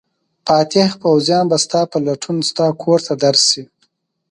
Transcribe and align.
فاتح 0.47 0.89
پوځیان 1.01 1.45
به 1.51 1.57
ستا 1.65 1.81
په 1.91 1.97
لټون 2.05 2.37
ستا 2.49 2.67
کور 2.81 2.99
ته 3.07 3.13
درشي. 3.23 3.63